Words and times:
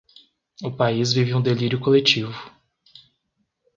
O 0.63 0.71
país 0.71 1.13
vive 1.13 1.35
um 1.35 1.41
delírio 1.43 1.79
coletivo 1.79 2.33